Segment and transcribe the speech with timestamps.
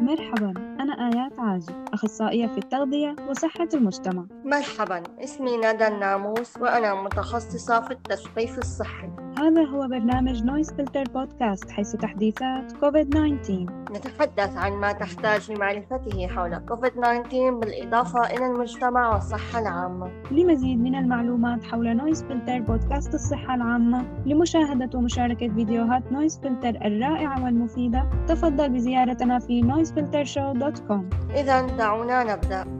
[0.00, 4.24] مرحبا أنا آيات عاجي أخصائية في التغذية وصحة المجتمع.
[4.44, 9.10] مرحبا اسمي ندى الناموس وأنا متخصصة في التثقيف الصحي.
[9.38, 16.26] هذا هو برنامج Noise Filter بودكاست حيث تحديثات كوفيد 19 نتحدث عن ما تحتاج لمعرفته
[16.26, 20.10] حول كوفيد 19 بالإضافة إلى المجتمع والصحة العامة.
[20.30, 27.44] لمزيد من المعلومات حول Noise Filter بودكاست الصحة العامة لمشاهدة ومشاركة فيديوهات Noise Filter الرائعة
[27.44, 32.77] والمفيدة تفضل بزيارتنا في noisefiltershow.com إذا دعونا نبدأ.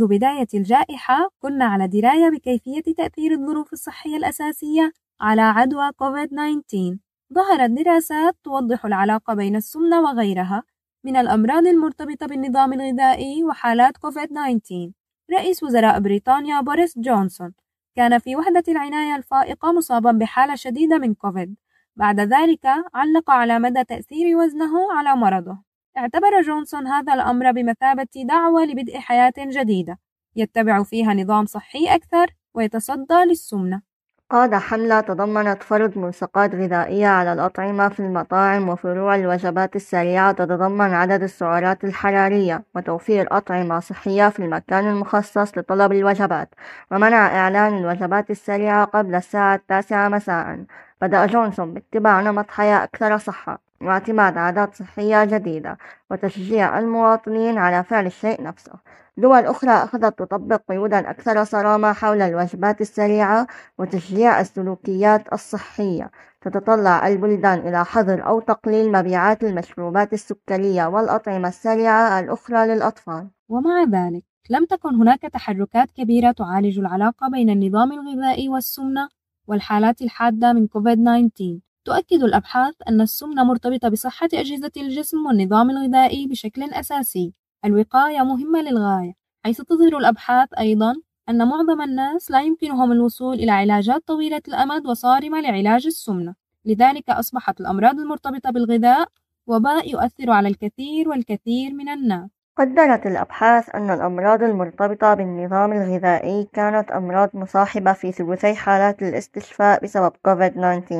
[0.00, 6.96] منذ بداية الجائحة كنا على دراية بكيفية تأثير الظروف الصحية الأساسية على عدوى كوفيد-19
[7.34, 10.62] ظهرت دراسات توضح العلاقة بين السمنة وغيرها
[11.04, 14.90] من الأمراض المرتبطة بالنظام الغذائي وحالات كوفيد-19
[15.32, 17.52] رئيس وزراء بريطانيا بوريس جونسون
[17.96, 21.54] كان في وحدة العناية الفائقة مصابا بحالة شديدة من كوفيد
[21.96, 25.69] بعد ذلك علق على مدى تأثير وزنه على مرضه.
[25.98, 29.98] اعتبر جونسون هذا الأمر بمثابة دعوة لبدء حياة جديدة
[30.36, 33.82] يتبع فيها نظام صحي أكثر ويتصدى للسمنة.
[34.30, 41.22] قاد حملة تضمنت فرض ملصقات غذائية على الأطعمة في المطاعم وفروع الوجبات السريعة تتضمن عدد
[41.22, 46.54] السعرات الحرارية وتوفير أطعمة صحية في المكان المخصص لطلب الوجبات
[46.90, 50.64] ومنع إعلان الوجبات السريعة قبل الساعة التاسعة مساء.
[51.00, 53.69] بدأ جونسون باتباع نمط حياة أكثر صحة.
[53.82, 55.78] واعتماد عادات صحية جديدة
[56.10, 58.72] وتشجيع المواطنين على فعل الشيء نفسه.
[59.16, 63.46] دول أخرى أخذت تطبق قيودا أكثر صرامة حول الوجبات السريعة
[63.78, 66.10] وتشجيع السلوكيات الصحية.
[66.40, 73.30] تتطلع البلدان إلى حظر أو تقليل مبيعات المشروبات السكرية والأطعمة السريعة الأخرى للأطفال.
[73.48, 79.08] ومع ذلك لم تكن هناك تحركات كبيرة تعالج العلاقة بين النظام الغذائي والسمنة
[79.46, 86.62] والحالات الحادة من كوفيد-19 تؤكد الأبحاث أن السمنة مرتبطة بصحة أجهزة الجسم والنظام الغذائي بشكل
[86.62, 87.34] أساسي.
[87.64, 89.14] الوقاية مهمة للغاية،
[89.44, 90.94] حيث تظهر الأبحاث أيضًا
[91.28, 97.60] أن معظم الناس لا يمكنهم الوصول إلى علاجات طويلة الأمد وصارمة لعلاج السمنة، لذلك أصبحت
[97.60, 99.08] الأمراض المرتبطة بالغذاء
[99.46, 102.39] وباء يؤثر على الكثير والكثير من الناس.
[102.56, 110.12] قدرت الأبحاث أن الأمراض المرتبطة بالنظام الغذائي كانت أمراض مصاحبة في ثلثي حالات الاستشفاء بسبب
[110.24, 110.94] كوفيد-19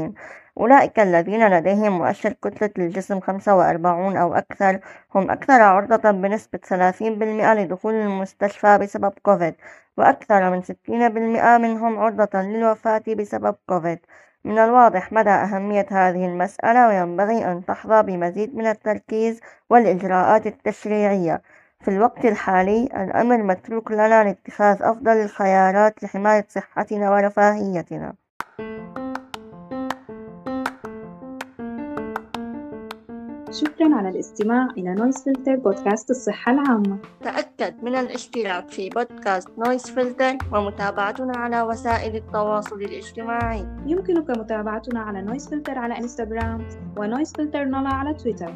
[0.59, 4.81] أولئك الذين لديهم مؤشر كتلة الجسم 45 أو أكثر
[5.15, 9.55] هم أكثر عرضة بنسبة 30% لدخول المستشفى بسبب كوفيد
[9.97, 10.71] وأكثر من 60%
[11.61, 13.99] منهم عرضة للوفاة بسبب كوفيد.
[14.45, 19.41] من الواضح مدى أهمية هذه المسألة وينبغي أن تحظى بمزيد من التركيز
[19.71, 21.43] والإجراءات التشريعية.
[21.81, 28.15] في الوقت الحالي الأمر متروك لنا لاتخاذ أفضل الخيارات لحماية صحتنا ورفاهيتنا.
[33.51, 36.99] شكرا على الاستماع إلى Noise Filter بودكاست الصحة العامة.
[37.21, 43.67] تأكد من الاشتراك في بودكاست Noise Filter ومتابعتنا على وسائل التواصل الاجتماعي.
[43.87, 48.55] يمكنك متابعتنا على Noise Filter على انستغرام و Noise Filter NOLA على تويتر